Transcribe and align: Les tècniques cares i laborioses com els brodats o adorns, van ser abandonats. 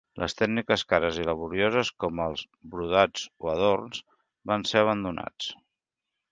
Les 0.21 0.33
tècniques 0.37 0.83
cares 0.93 1.19
i 1.23 1.25
laborioses 1.27 1.91
com 2.05 2.23
els 2.25 2.43
brodats 2.73 3.29
o 3.45 3.53
adorns, 3.55 4.03
van 4.53 4.67
ser 4.73 4.85
abandonats. 4.85 5.55